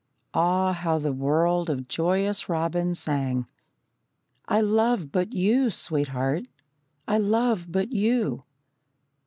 [0.33, 3.45] Ah, how the world of joyous robins sang:
[4.47, 6.47] "I love but you, Sweetheart,
[7.07, 8.43] I love but you!"